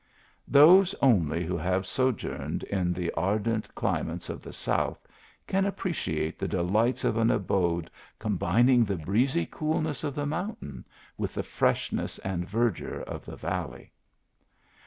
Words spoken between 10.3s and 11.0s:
OF THE ALHAMBRA. 39 mountain